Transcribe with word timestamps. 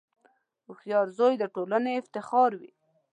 •هوښیار 0.65 1.07
زوی 1.17 1.33
د 1.41 1.43
ټولنې 1.55 1.91
افتخار 2.01 2.51
وي. 2.59 2.71